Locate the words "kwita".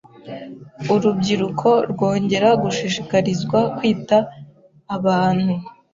3.77-4.17